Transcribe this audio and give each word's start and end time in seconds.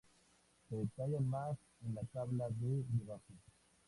Se 0.67 0.75
detallan 0.75 1.27
más 1.29 1.55
en 1.85 1.93
la 1.93 2.01
tabla 2.11 2.47
de 2.49 2.83
debajo. 2.91 3.33